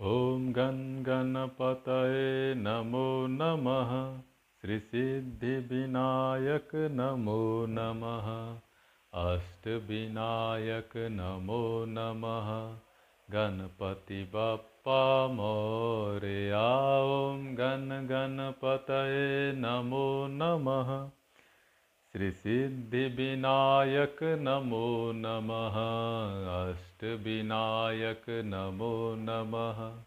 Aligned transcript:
ॐ 0.00 0.52
गण 0.52 1.02
गणपतये 1.02 2.54
नमो 2.54 3.26
नमः। 3.26 4.20
श्रीसिद्धिविनायक 4.60 6.68
नमो 6.74 7.66
नमः। 7.68 8.56
अष्टविनायक 9.24 10.90
नमो 10.96 11.84
नमः। 11.88 12.78
गणपति 13.30 14.24
बप्पा 14.24 15.26
मोरया 15.26 17.02
ॐ 17.02 17.54
गण 17.54 18.06
गणपतये 18.06 19.52
नमो 19.52 20.26
नमः 20.30 21.10
श्रीसिद्धिविनायक 22.14 24.16
नमो 24.22 25.12
नमः 25.14 25.76
अष्टविनायक 26.72 28.22
नमो 28.28 29.16
नमः। 29.18 30.02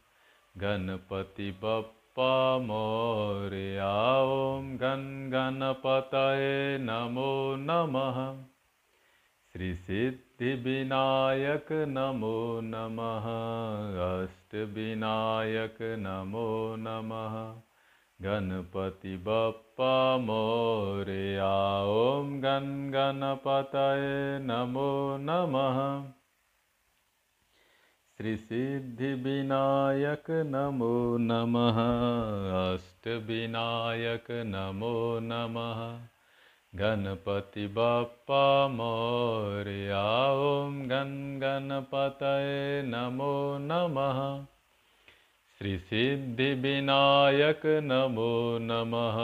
गणपति 0.61 1.52
बप्पा 1.52 2.57
मोरया 2.57 4.21
ॐ 4.21 4.78
गण 4.78 5.30
गणपतये 5.30 6.78
नमो 6.78 7.56
नमः। 7.60 8.44
श्रीसिद्धिविनायक 9.54 11.68
नमो 11.71 12.61
नमः 12.64 13.24
अष्टविनायक 14.24 15.78
नमो 15.82 16.75
नमः 16.80 17.67
गणपति 18.21 19.18
बप्पा 19.18 20.18
मोरया 20.18 21.84
ॐ 21.84 22.39
गण 22.39 22.92
गणपतये 22.92 24.39
नमो 24.39 25.18
नमः। 25.20 26.12
श्रीसिद्धिविनायक 28.18 30.24
नमो 30.30 31.18
नमः। 31.18 31.80
अष्टविनायक 32.73 34.25
नमो 34.31 35.19
नमः। 35.22 36.08
गणपति 36.75 37.67
बप्पा 37.67 38.67
मोरया 38.67 40.31
ॐ 40.31 40.81
गण 40.81 41.39
गणपतये 41.39 42.84
नमो 42.86 43.58
नमः 43.61 44.45
श्रीसिद्धिविनायक 45.58 47.61
नमो 47.66 48.58
नमः 48.61 49.16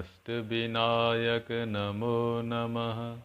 अष्टविनायक 0.00 1.46
नमो 1.50 2.42
नमः। 2.44 3.18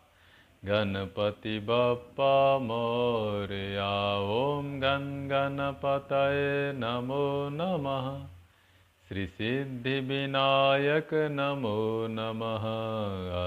गणपति 0.66 1.60
बप्पा 1.60 2.60
मोरया 2.60 4.20
ॐ 4.20 4.80
गण 4.80 5.28
गणपतये 5.28 6.74
नमो 6.74 7.50
नमः। 7.52 8.26
श्रीसिद्धिविनायक 9.10 11.10
नमो 11.14 12.08
नमः 12.10 12.64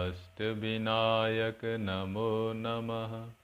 अष्टविनायक 0.06 1.60
नमो 1.64 2.52
नमः 2.56 3.39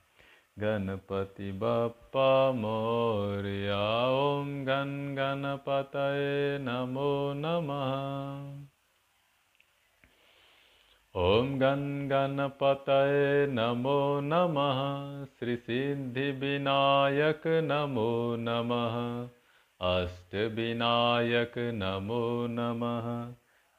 गणपति 0.59 1.51
बप्पा 1.51 2.51
मोरया 2.51 4.07
ॐ 4.07 4.65
गण 4.65 5.15
गणपतये 5.15 6.59
नमो 6.61 7.33
नमः। 7.35 7.91
ॐ 11.21 11.59
गण 11.59 12.07
गणपतये 12.07 13.47
नमो 13.47 14.19
नमः। 14.23 15.25
श्रीसिद्धिविनायक 15.25 17.41
नमो 17.47 18.35
नमः। 18.39 19.27
अष्टविनायक 19.87 21.53
नमो 21.57 22.47
नमः। 22.49 23.33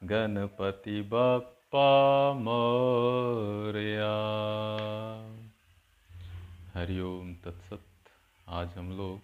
गणपति 0.07 1.01
बप्पा 1.01 2.33
मोरया 2.33 4.39
हरिओम 6.79 7.35
तत्सत। 7.35 7.85
आज 8.47 8.67
हम 8.77 8.97
लोग 8.97 9.21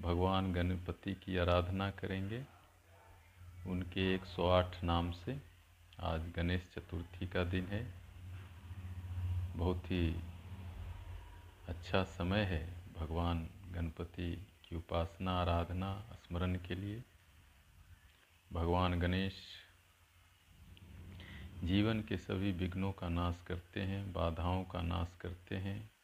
भगवान 0.00 0.52
गणपति 0.52 1.14
की 1.14 1.38
आराधना 1.38 1.90
करेंगे। 1.90 2.44
उनके 3.66 4.14
108 4.14 4.84
नाम 4.84 5.12
से 5.12 5.40
आज 6.00 6.32
गणेश 6.36 6.72
चतुर्थी 6.74 7.26
का 7.26 7.44
दिन 7.44 7.66
है। 7.66 7.94
बहुत 9.56 9.90
ही 9.90 10.20
अच्छा 11.68 12.04
समय 12.04 12.40
है 12.40 12.74
भगवान 12.96 13.48
गणपति 13.72 14.46
की 14.68 14.76
उपासना, 14.76 15.40
आराधना, 15.40 16.06
स्मरण 16.14 16.54
के 16.54 16.74
लिए। 16.74 17.04
भगवान 18.52 19.00
गणेश 19.00 19.34
जीवन 21.64 22.00
के 22.00 22.16
सभी 22.16 22.52
विघ्नों 22.52 22.92
का 22.92 23.08
नाश 23.08 23.44
करते 23.48 23.82
हैं, 23.82 24.12
बाधाओं 24.12 24.64
का 24.64 24.82
नाश 24.82 25.16
करते 25.20 25.56
हैं। 25.56 25.97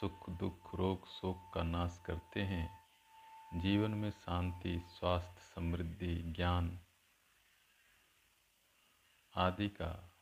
सुख, 0.00 0.30
दुख, 0.30 0.74
रोग, 0.74 1.08
शोक 1.08 1.50
का 1.54 1.62
नाश 1.62 2.02
करते 2.06 2.42
हैं। 2.42 2.84
जीवन 3.60 3.90
में 3.90 4.10
शांति, 4.10 4.82
स्वास्थ्य, 4.88 5.54
समृद्धि, 5.54 6.16
ज्ञान 6.16 6.80
आदि 9.36 9.68
का 9.68 10.14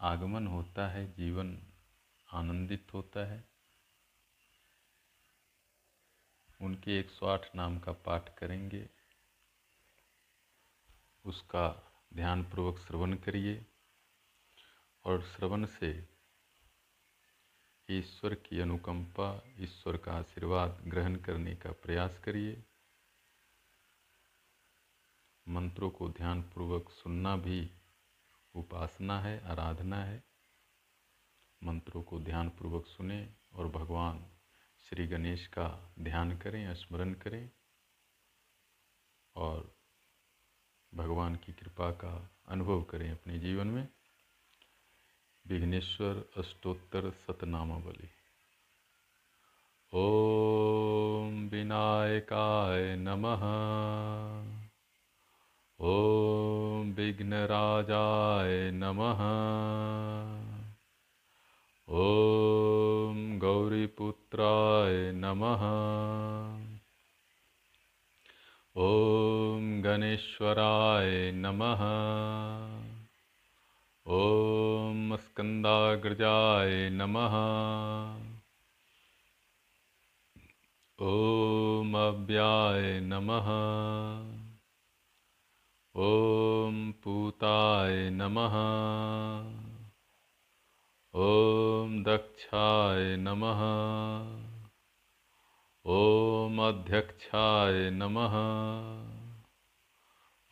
आगमन 0.00 0.46
होता 0.46 0.88
है। 0.88 1.12
जीवन 1.12 1.62
आनंदित 2.32 2.94
होता 2.94 3.26
है। 3.26 3.44
उनके 6.60 7.00
108 7.00 7.50
नाम 7.54 7.78
का 7.78 7.92
पाठ 7.92 8.38
करेंगे। 8.38 8.90
उसका 11.24 11.92
ध्यानपूर्वक 12.14 12.78
श्रवण 12.78 13.16
करिए 13.16 13.66
और 15.04 15.22
श्रवण 15.22 15.66
से 15.66 16.09
ईश्वर 17.90 18.34
की 18.34 18.60
अनुकंपा, 18.60 19.42
ईश्वर 19.58 19.96
का 19.96 20.12
आशीर्वाद 20.12 20.82
ग्रहण 20.86 21.16
करने 21.16 21.54
का 21.56 21.72
प्रयास 21.72 22.18
करिए। 22.18 22.64
मंत्रों 25.48 25.90
को 25.90 26.08
ध्यानपूर्वक 26.08 26.90
सुनना 26.90 27.36
भी 27.36 27.70
उपासना 28.54 29.20
है, 29.20 29.44
आराधना 29.44 30.04
है। 30.04 30.24
मंत्रों 31.62 32.02
को 32.02 32.20
ध्यानपूर्वक 32.20 32.86
सुने 32.86 33.34
और 33.52 33.68
भगवान 33.68 34.26
श्री 34.78 35.06
गणेश 35.06 35.46
का 35.46 35.94
ध्यान 36.00 36.38
करें, 36.38 36.74
स्मरण 36.74 37.14
करें 37.14 37.50
और 39.36 39.76
भगवान 40.94 41.36
की 41.36 41.52
कृपा 41.52 41.90
का 41.90 42.30
अनुभव 42.48 42.82
करें 42.82 43.10
अपने 43.10 43.38
जीवन 43.38 43.66
में। 43.66 43.88
विघ्नेश्वर 45.50 46.22
अष्टोत्तर 46.36 47.10
सतनामावली। 47.10 48.08
ओम 49.92 51.48
विनायकाय 51.52 52.96
नमः। 52.96 53.42
ओम 55.80 56.90
विघ्नराजाय 56.92 58.70
नमः। 58.70 59.20
ओम 61.88 63.38
गौरीपुत्राय 63.38 65.12
नमः। 65.12 65.62
ओम 68.76 69.82
गणेश्वराय 69.82 71.32
नमः। 71.34 71.80
ॐ 74.12 75.18
नमः। 76.92 77.34
ॐ 81.02 81.94
अव्याय 81.94 83.00
नमः। 83.00 83.46
ॐ 85.96 86.92
पूताय 87.04 88.10
नमः। 88.10 88.56
ॐ 91.20 92.02
दक्षाय 92.02 93.16
नमः। 93.16 93.60
ॐ 95.86 96.58
अध्यक्षाय 96.58 97.90
नमः। 97.90 98.36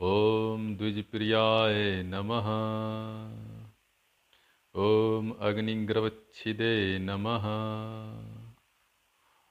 ॐ 0.02 0.76
द्विजप्रियाय 0.76 2.02
नमः। 2.02 3.47
ॐ 4.78 5.34
अग्निग्रवच्छिदे 5.40 6.98
नमः। 6.98 7.42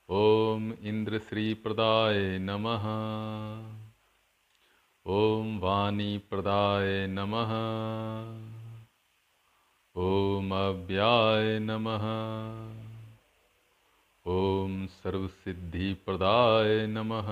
ॐ 0.10 0.74
इन्द्रश्रीप्रदाय 0.82 2.40
नमः। 2.42 2.84
ॐ 5.08 5.60
वाणीप्रदाय 5.60 7.08
नमः। 7.08 7.52
ॐ 10.02 10.52
अव्याय 10.52 11.60
नमः। 11.60 12.08
ॐ 14.28 14.88
सर्वसिद्धिप्रदाय 14.88 16.88
नमः। 16.88 17.28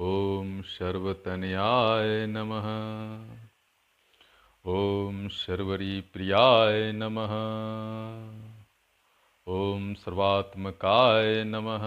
ॐ 0.00 0.62
सर्वतनयाय 0.62 2.26
नमः। 2.26 2.66
ॐ 4.68 5.28
शर्वरीप्रियाय 5.28 6.92
नमः। 6.92 7.32
ॐ 9.48 9.94
सर्वात्मकाय 9.94 11.44
नमः। 11.44 11.84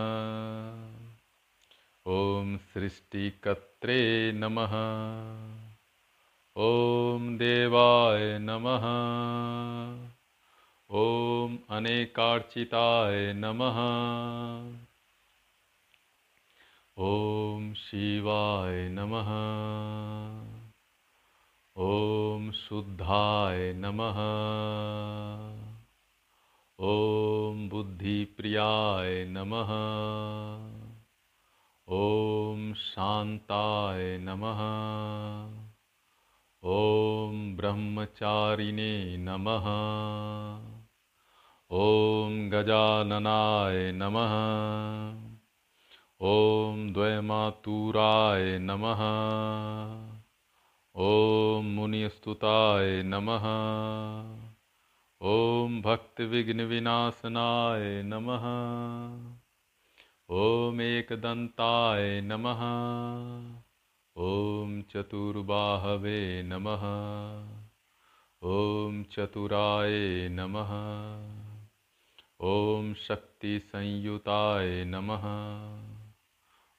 ॐ 2.07 2.57
सृष्टिकर्त्रे 2.57 4.31
नमः। 4.31 4.71
ॐ 6.57 7.37
देवाय 7.37 8.39
नमः। 8.39 8.85
ॐ 10.91 11.57
अनेकार्चिताय 11.69 13.33
नमः। 13.33 13.77
ॐ 16.97 17.73
शिवाय 17.73 18.89
नमः। 18.89 19.29
ॐ 21.81 22.51
शुद्धाय 22.51 23.73
नमः। 23.73 24.17
ॐ 26.85 27.69
बुद्धिप्रियाय 27.69 29.25
नमः। 29.29 29.69
ॐ 31.93 32.73
शान्ताय 32.73 34.17
नमः। 34.17 34.59
ॐ 36.69 37.55
ब्रह्मचारिणे 37.55 39.17
नमः। 39.17 39.65
ॐ 41.71 42.49
गजाननाय 42.49 43.91
नमः। 43.91 44.33
ॐ 46.21 46.93
द्वयमातुराय 46.93 48.59
नमः। 48.59 48.99
ॐ 51.01 51.65
मुनिस्तुताय 51.65 53.03
नमः। 53.03 53.43
ॐ 55.21 55.81
भक्तिविघ्नविनाशनाय 55.81 58.03
नमः। 58.03 58.43
ॐ 60.35 60.81
एकदन्ताय 60.81 62.21
नमः। 62.21 62.59
ॐ 64.17 64.81
चतुर्बाहवे 64.81 66.43
नमः। 66.43 66.81
ॐ 68.43 69.05
चतुराय 69.11 70.29
नमः। 70.31 70.71
ॐ 72.43 72.93
शक्तिसंयुताय 72.93 74.85
नमः। 74.85 75.23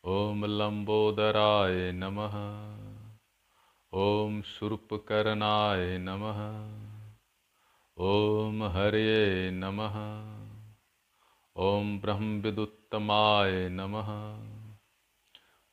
ॐ 0.05 0.45
लम्बोदराय 0.45 1.93
नमः। 1.93 2.80
ॐ 3.95 4.43
शूर्पकर्णाय 4.43 5.99
नमः। 5.99 6.39
ॐ 7.99 8.63
हरे 8.63 9.51
नमः। 9.51 9.97
ॐ 11.57 11.99
ब्रह्मविदुत्तमाय 11.99 13.69
नमः। 13.69 14.11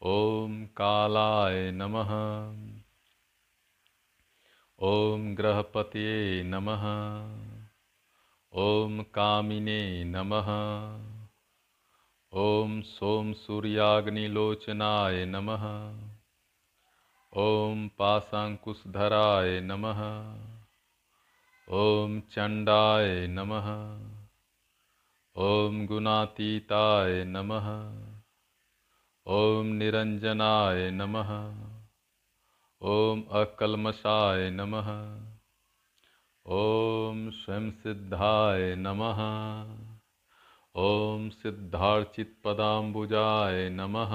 ॐ 0.01 0.65
कालाय 0.65 1.71
नमः। 1.71 2.11
ॐ 4.81 5.35
ग्रहपतये 5.35 6.43
नमः। 6.43 6.83
ॐ 8.53 9.03
कामिने 9.03 10.03
नमः। 10.03 10.49
ॐ 12.33 12.81
सोम 12.81 13.33
सूर्याग्निलोचनाय 13.33 15.25
नमः। 15.25 16.06
ॐ 17.35 17.87
पाशाङ्कुशधराय 17.87 19.61
नमः। 19.61 19.99
ॐ 21.71 22.21
चण्डाय 22.31 23.27
नमः। 23.27 23.99
ॐ 25.37 25.85
गुणातीताय 25.85 27.23
नमः। 27.23 27.97
ॐ 29.27 29.65
निरञ्जनाय 29.65 30.91
नमः। 30.91 31.55
ॐ 32.83 33.23
नमः। 34.51 35.17
ॐ 36.51 37.29
स्वयं 37.29 37.71
सिद्धाय 37.71 38.75
नमः। 38.75 39.19
ॐ 40.75 41.29
सिद्धार्चित्पदाम्बुजाय 41.29 43.69
नमः। 43.69 44.09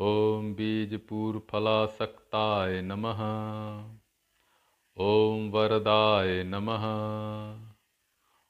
ॐ 0.00 0.54
बीजपूरफलासक्ताय 0.54 2.82
नमः। 2.82 3.18
ॐ 5.00 5.50
वरदाय 5.50 6.44
नमः। 6.44 6.80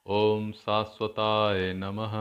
ॐ 0.06 0.52
शाश्वताय 0.52 1.72
नमः। 1.72 2.12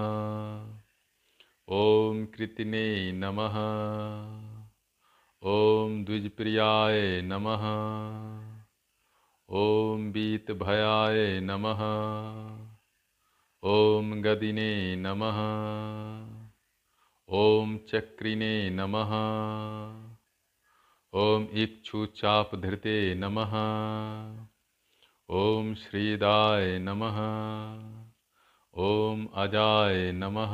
ॐ 1.69 2.25
कृतिने 2.25 3.11
नमः। 3.11 3.53
ॐ 5.43 6.03
द्विजप्रियाय 6.03 7.21
नमः। 7.21 7.63
ॐ 9.49 10.11
वीतभयाय 10.11 11.39
नमः। 11.39 11.81
ॐ 13.63 14.21
गदिने 14.21 14.95
नमः। 14.95 15.35
ॐ 17.29 17.77
चक्रिने 17.77 18.69
नमः। 18.69 19.11
ॐ 21.13 21.47
इक्षुचापधृते 21.53 23.15
नमः। 23.15 23.53
ॐ 25.31 25.75
श्रीदाय 25.75 26.79
नमः। 26.79 27.17
ॐ 28.77 29.27
अजाय 29.33 30.11
नमः। 30.11 30.53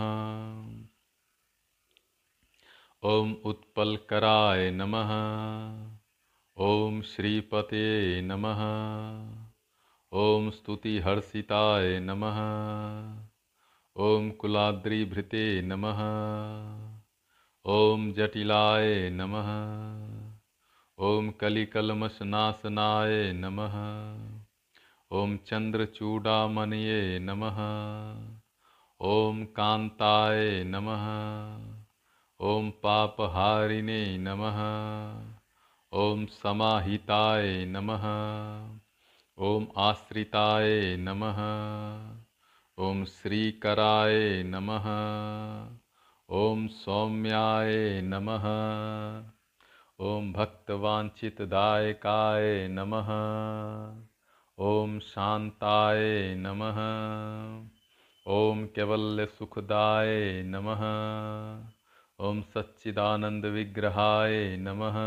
ॐ 3.06 3.33
उत्पलकराय 3.45 4.71
नमः। 4.71 5.12
ॐ 6.57 7.01
श्रीपते 7.01 8.21
नमः। 8.21 8.62
ॐ 10.13 10.50
स्तुतिहर्षिताय 10.50 12.00
नमः। 12.00 12.38
ॐ 13.99 14.31
कुलाद्रिभृते 14.31 15.61
नमः। 15.61 15.97
ॐ 17.65 18.13
जटिलाय 18.13 19.10
नमः। 19.10 19.48
ॐ 21.00 21.29
कलिकल्मषनाशनाय 21.29 23.33
नमः। 23.33 23.71
ॐ 25.12 25.38
चन्द्रचूडामणये 25.38 27.19
नमः। 27.19 27.57
ॐ 29.01 29.45
कान्ताय 29.45 30.63
नमः। 30.63 31.05
ॐ 32.41 32.69
पापहारिणे 32.69 34.17
नमः। 34.17 34.60
ॐ 35.93 36.25
समाहिताय 36.25 37.65
नमः। 37.65 38.03
ॐ 39.39 39.65
आश्रिताय 39.77 40.98
नमः। 41.00 41.38
ॐ 42.81 43.05
श्रीकराय 43.05 44.43
नमः। 44.43 44.85
ॐ 46.29 46.67
सौम्याय 46.67 48.01
नमः। 48.01 48.45
ॐ 50.00 50.33
भक्तवाञ्छितदायकाय 50.33 52.67
नमः। 52.67 53.09
ॐ 54.59 55.00
शान्ताय 55.00 56.35
नमः। 56.38 56.79
ॐ 58.27 58.65
कैवल्यसुखदाय 58.65 60.43
नमः। 60.45 60.81
ॐ 62.19 62.41
सच्चिदानन्दविग्रहाय 62.41 64.57
नमः। 64.57 64.97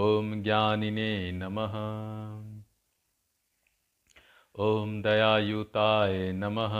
ॐ 0.00 0.42
ज्ञानिने 0.42 1.32
नमः। 1.32 1.74
ॐ 4.58 5.02
दयायुताय 5.02 6.32
नमः। 6.32 6.72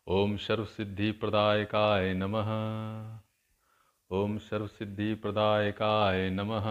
ॐ 0.07 0.37
सर्वसिद्धिप्रदायकाय 0.37 2.13
नमः। 2.13 2.49
ॐ 4.11 4.37
सर्वसिद्धिप्रदायकाय 4.37 6.29
नमः। 6.29 6.67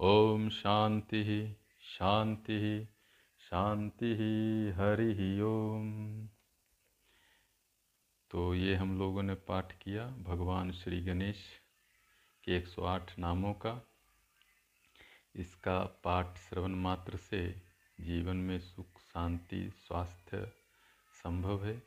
ओम 0.00 0.48
शांति 0.48 1.56
शांति 1.80 2.88
शांति 3.40 4.12
हरि 4.76 5.40
ओम। 5.40 6.28
तो 8.30 8.54
ये 8.54 8.74
हम 8.74 8.98
लोगों 8.98 9.22
ने 9.22 9.34
पाठ 9.34 9.72
किया 9.72 10.06
भगवान 10.06 10.72
श्री 10.72 11.00
गणेश 11.00 11.44
के 12.44 12.58
108 12.58 13.18
नामों 13.18 13.52
का। 13.52 13.88
इसका 15.36 16.00
पाठ 16.04 16.38
श्रवण 16.38 16.70
मात्र 16.70 17.16
से 17.16 17.62
जीवन 18.00 18.36
में 18.36 18.58
सुख, 18.58 18.98
शांति, 19.00 19.70
स्वास्थ्य 19.70 20.52
संभव 21.20 21.66
है। 21.66 21.78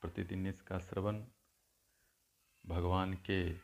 प्रतिदिन 0.00 0.46
इसका 0.46 0.78
श्रवण 0.78 1.24
भगवान 2.66 3.14
के 3.14 3.56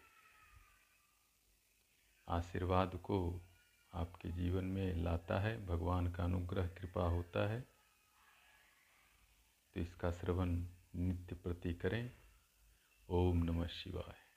आशीर्वाद 2.28 2.94
को 2.94 3.42
आपके 3.94 4.28
जीवन 4.28 4.64
में 4.64 4.94
लाता 4.94 5.38
है। 5.38 5.66
भगवान 5.66 6.12
का 6.12 6.24
अनुग्रह, 6.24 6.66
कृपा 6.66 7.02
होता 7.02 7.50
है। 7.50 7.60
तो 9.74 9.80
इसका 9.80 10.12
श्रवण 10.12 10.66
नित्य 10.94 11.34
प्रति 11.34 11.74
करें। 11.74 12.12
ओम 13.08 13.42
नमः 13.42 13.66
शिवाय। 13.66 14.31